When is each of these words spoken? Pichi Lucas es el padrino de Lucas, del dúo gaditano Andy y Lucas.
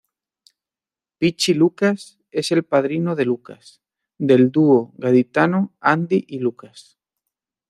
Pichi 1.19 1.53
Lucas 1.53 2.17
es 2.31 2.51
el 2.51 2.63
padrino 2.65 3.15
de 3.15 3.23
Lucas, 3.25 3.83
del 4.17 4.51
dúo 4.51 4.95
gaditano 4.97 5.75
Andy 5.79 6.25
y 6.27 6.39
Lucas. 6.39 6.97